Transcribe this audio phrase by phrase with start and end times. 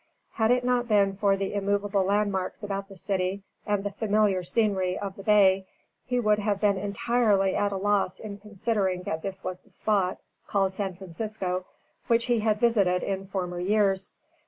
[0.31, 4.97] Had it not been for the immovable landmarks about the city and the familiar scenery
[4.97, 5.67] of the bay,
[6.05, 10.17] he would have been entirely at a loss in considering that this was the spot,
[10.47, 11.65] called San Francisco,
[12.07, 14.15] which he had visited in former years.